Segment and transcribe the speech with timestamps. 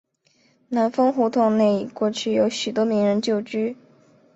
[0.69, 3.77] 南丰胡同内过去有许多名人旧居。